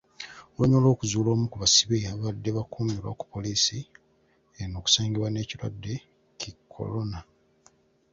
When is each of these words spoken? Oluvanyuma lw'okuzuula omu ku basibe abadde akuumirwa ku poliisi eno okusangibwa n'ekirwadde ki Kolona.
Oluvanyuma 0.47 0.83
lw'okuzuula 0.83 1.29
omu 1.31 1.45
ku 1.51 1.57
basibe 1.61 1.95
abadde 2.13 2.49
akuumirwa 2.61 3.09
ku 3.19 3.25
poliisi 3.33 3.77
eno 4.59 4.75
okusangibwa 4.79 5.27
n'ekirwadde 5.31 5.93
ki 6.39 6.49
Kolona. 6.71 7.19